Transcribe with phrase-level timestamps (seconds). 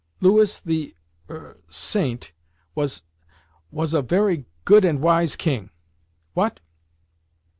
[0.19, 0.95] "Louis the
[1.29, 2.31] er Saint
[2.73, 3.03] was
[3.69, 5.69] was a very good and wise king."
[6.33, 6.59] "What?"